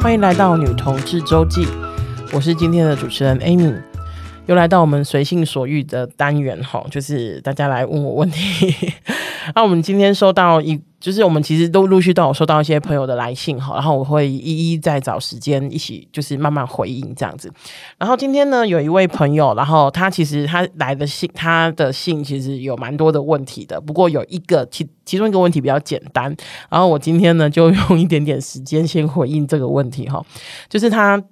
[0.00, 1.66] 欢迎来到女同志周记，
[2.32, 3.74] 我是今天的主持人 Amy，
[4.48, 8.74] 又来到我们随性所欲的单元哈，就是大家来问我问题。
[9.54, 10.78] 那我们今天收到一。
[11.00, 17.48] 就是我们其实都陆续都有收到一些朋友的来信哈，然后我会一一再找时间一起就是慢慢回应这样子。
[17.96, 26.36] 然后今天呢，有一位朋友，然后他其实他来的信，他的信其实有蛮多的问题的，不过有一个其其中一个问题比较简单，
[26.68, 30.20] 然后我今天呢就用一点点时间先回应这个问题哈，
[30.68, 31.22] 就是他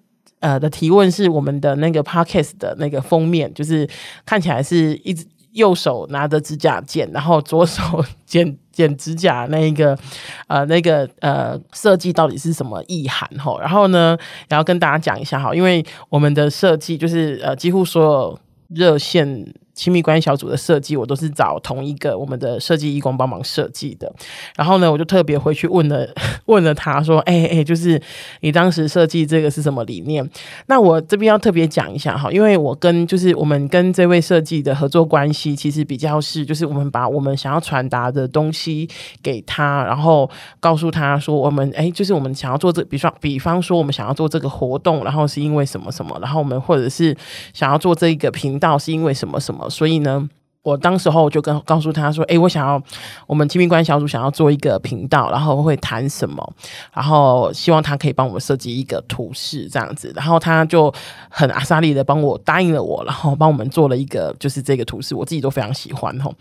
[0.40, 3.88] 呃的提问是我们的那个 podcast 的那个封面，就是
[4.24, 5.26] 看起来是一只。
[5.56, 9.96] 右手拿着指甲剪，然后左手剪剪指甲，那一个
[10.48, 13.58] 呃，那个呃设计到底是什么意涵吼？
[13.58, 14.18] 然后呢，
[14.50, 19.50] 然后跟大家讲一下哈，因为我们的设计就是呃，几乎所有热线。
[19.76, 24.10] 亲密关系小组的设计，我都是找同一个我们的设计义工帮忙设计的。
[24.56, 26.08] 然后呢，我就特别回去问了
[26.46, 28.00] 问了他说：“哎、欸、哎、就是
[28.40, 30.26] 你当时设计这个是什么理念？”
[30.66, 38.88] 那我这边要特别讲一下哈，因为我跟就是我们跟这位设计的合作关系，其实比较是就是我们把我们想要传达的东西
[39.22, 47.14] 给他，然后告诉他说我们哎、就是我们想要做这个，比方比方说我们想要做这个活动，然后是因为什么什么，然后我们或者是
[47.52, 49.65] 想要做这一个频道是因为什么什么。
[49.68, 50.28] 所以呢，
[50.62, 52.82] 我当时候就跟告诉他说：“诶，我想要
[53.26, 56.52] 我们亲密关系小组想要做一个频道，然后会谈什么，
[56.92, 60.92] 然后希望他可以帮我们设计一个图示这样子。”然后他就
[61.28, 66.34] 很阿莎丽的帮我答应了我，然后帮我们做了一个就是这个图示，我自己都非常喜欢吼。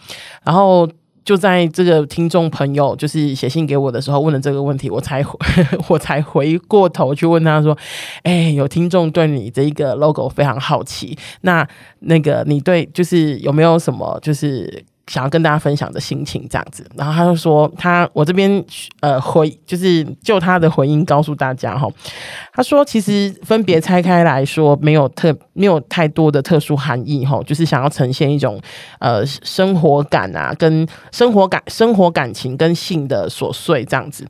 [0.44, 0.90] 然后。
[1.26, 5.26] 就在这个听众朋友就是写信给我的时候问了这个问题，我才
[5.90, 7.78] 我才回过头去问他说
[8.24, 11.68] ：“哎，有听众对你这一个 logo 非常好奇，那
[12.02, 18.64] 那个你对就是有没有什么就是？”想要跟大家分享的心情这样子，然后他就说他我这边
[19.02, 21.88] 呃回就是就他的回应告诉大家哈，
[22.54, 28.60] 他说其实分别拆开来说没有特没有太多的特殊含义哈，就是想要呈现一种
[29.00, 34.28] 呃生活感啊，跟生活感生活感情跟性的琐碎这样子。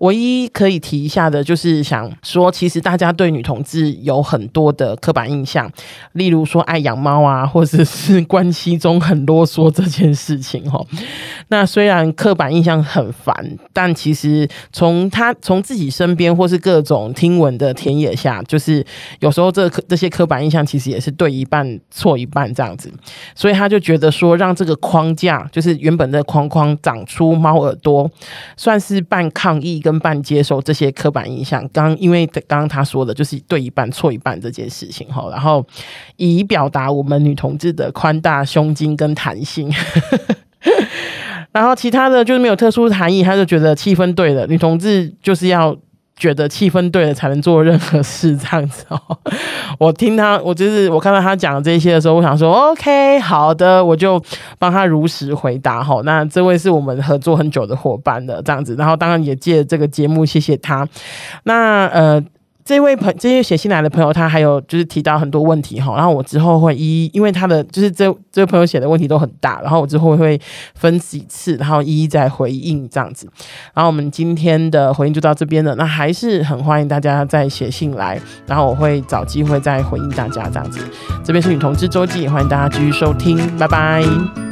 [0.00, 5.72] 唯一可以提一下的，就是想说，其实大家对女同志有很多的刻板印象，
[6.12, 10.84] 例如说爱养猫啊，或者是关系中很啰嗦这件事情哈。
[11.48, 13.32] 那虽然刻板印象很烦，
[13.72, 18.84] 但其实从他从自己身边或是各种听闻的田野下，就是
[19.20, 22.92] 有时候这这些刻板印象其实也是对一半错一半这样子，
[23.34, 28.10] 所以他就觉得说，让这个框架就是原本的框框长出猫耳朵，
[28.58, 29.76] 算是半抗议。
[29.86, 35.64] 跟半接受这些刻板印象，刚因为刚刚他说的就是对一半错一半这件事情哈，然后
[36.16, 39.72] 以表达我们女同志的宽大胸襟跟弹性，
[41.56, 45.76] 然后其他的就是没有特殊含义，他就觉得气氛对了，女同志就是要。
[46.18, 48.98] 觉得气氛对了才能做任何事，这样子哦。
[49.78, 54.18] 我听他，我就是我看到他讲这些的时候，我想说，OK，好的，我就
[54.58, 56.00] 帮他如实回答哈。
[56.04, 60.88] 那这位是我们合作很久的伙伴的这样子，然后当然也借这个节目谢谢他。
[61.44, 62.24] 那呃。
[62.66, 70.38] 这位朋，这些写信来的朋友，他还有就是提到很多问题哈，然后我之后会一一，因为他的就是这这位朋友写的问题都很大，然后我之后会
[70.74, 73.28] 分几次，然后一一再回应这样子。
[73.72, 80.80] 然后我们今天的回应就到这边了，那还是很欢迎大家再写信来，然后我会找机会再回应大家这样子。
[81.22, 84.45] 这边是女同志周记，欢迎大家继续收听，拜拜。